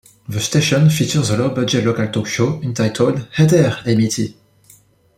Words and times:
The 0.27 0.39
station 0.39 0.89
features 0.89 1.29
a 1.29 1.37
low-budget 1.37 1.85
local 1.85 2.07
talk 2.07 2.25
show 2.25 2.59
entitled 2.63 3.27
Hey 3.33 3.45
There, 3.45 3.77
Amity! 3.85 4.35